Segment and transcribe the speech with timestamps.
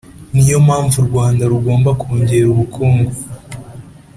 [0.33, 3.11] niyo mpamvu u rwanda rugomba kongera ubukungu